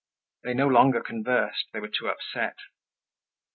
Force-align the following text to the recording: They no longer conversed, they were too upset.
They 0.41 0.55
no 0.55 0.67
longer 0.67 0.99
conversed, 0.99 1.67
they 1.73 1.79
were 1.79 1.87
too 1.87 2.07
upset. 2.09 2.55